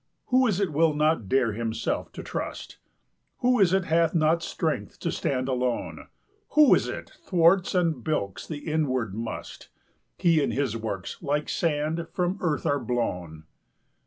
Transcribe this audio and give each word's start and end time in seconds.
Who 0.29 0.47
is 0.47 0.59
it 0.59 0.73
will 0.73 0.95
not 0.95 1.29
dare 1.29 1.51
himself 1.53 2.11
to 2.13 2.23
trust? 2.23 2.79
25 3.41 3.41
Who 3.41 3.59
is 3.59 3.71
it 3.71 3.85
hath 3.85 4.15
not 4.15 4.41
strength 4.41 4.99
to 5.01 5.11
stand 5.11 5.47
alone? 5.47 6.07
Who 6.53 6.73
is 6.73 6.87
it 6.87 7.11
thwarts 7.23 7.75
and 7.75 8.03
bilks 8.03 8.47
the 8.47 8.65
inward 8.71 9.13
MUST? 9.13 9.69
He 10.17 10.41
and 10.43 10.53
his 10.53 10.75
works, 10.75 11.21
like 11.21 11.49
sand, 11.49 12.07
from 12.13 12.39
earth 12.41 12.65
are 12.65 12.79
blown? 12.79 13.43